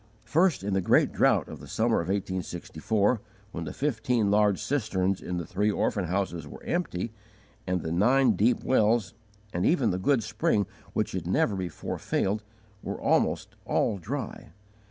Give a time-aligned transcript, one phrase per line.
[0.25, 5.21] First, in the great drought of the summer of 1864, when the fifteen large cisterns
[5.21, 7.13] in the three orphan houses were empty,
[7.67, 9.13] and the nine deep wells,
[9.53, 12.41] and even the good spring which had never before failed,
[12.81, 14.53] were almost all dry.